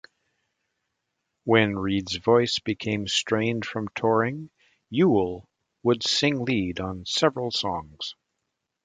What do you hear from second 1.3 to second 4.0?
When Reed's voice became strained from